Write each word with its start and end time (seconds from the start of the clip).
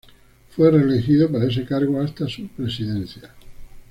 Fue 0.49 0.71
reelegido 0.71 1.31
para 1.31 1.45
ese 1.45 1.63
cargo 1.63 2.01
hasta 2.01 2.27
su 2.27 2.47
presidencia. 2.47 3.35